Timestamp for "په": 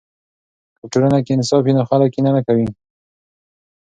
0.79-0.85